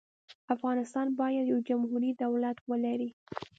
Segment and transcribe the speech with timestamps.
[0.55, 3.09] افغانستان باید یو جمهوري دولت ولري.